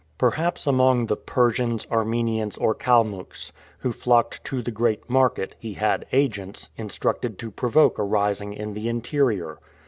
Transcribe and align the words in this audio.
Perhaps 0.17 0.65
among 0.65 1.05
the 1.05 1.15
Persians, 1.15 1.85
Armenians, 1.91 2.57
or 2.57 2.73
Kalmucks, 2.73 3.53
who 3.81 3.91
flocked 3.91 4.43
to 4.45 4.63
the 4.63 4.71
great 4.71 5.07
market, 5.07 5.53
he 5.59 5.75
had 5.75 6.07
agents, 6.11 6.69
instructed 6.75 7.37
to 7.37 7.51
provoke 7.51 7.99
a 7.99 8.03
rising 8.03 8.51
in 8.51 8.73
the 8.73 8.89
interior. 8.89 9.59